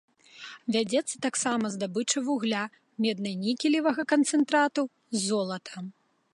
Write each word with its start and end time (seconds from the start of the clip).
Вядзецца 0.75 1.15
таксама 1.25 1.65
здабыча 1.75 2.23
вугля, 2.29 2.63
медна-нікелевага 3.05 4.01
канцэнтрату, 4.15 4.81
золата. 5.29 5.75